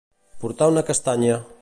Portar 0.45 0.71
una 0.73 0.85
castanya. 0.91 1.41